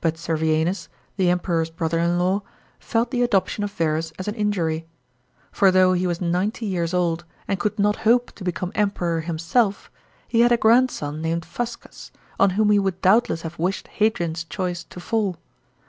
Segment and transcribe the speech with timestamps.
[0.00, 2.42] But Servianus, the Emperor's brother in law,
[2.80, 4.84] felt the adoption of Verus as an injury.
[5.52, 9.88] For though he was ninety years old, and could not hope to become Emperor himself,
[10.26, 12.10] he had a grandson named Fuscus,
[12.40, 15.36] on whom he would doubtless have wished Hadrian's choice to fall.